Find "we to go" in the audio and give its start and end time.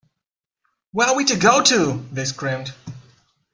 1.15-1.61